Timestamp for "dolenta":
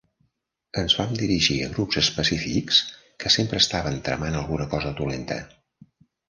5.03-5.39